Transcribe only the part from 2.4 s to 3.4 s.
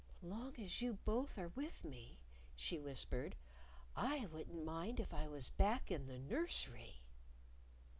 she whispered,